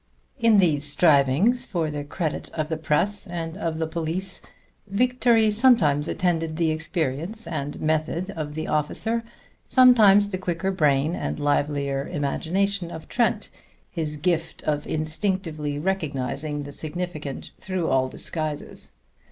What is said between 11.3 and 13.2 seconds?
livelier imagination of